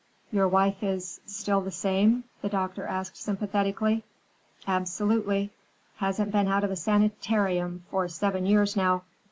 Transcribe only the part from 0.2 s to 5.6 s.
"Your wife is—still the same?" the doctor asked sympathetically. "Absolutely.